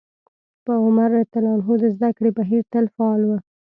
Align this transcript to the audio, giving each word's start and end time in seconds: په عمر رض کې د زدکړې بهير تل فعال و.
په 0.65 0.73
عمر 0.83 1.09
رض 1.17 1.29
کې 1.67 1.75
د 1.83 1.85
زدکړې 1.95 2.29
بهير 2.37 2.63
تل 2.71 2.85
فعال 2.95 3.21
و. 3.25 3.29